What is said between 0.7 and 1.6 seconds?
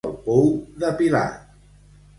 de Pilat.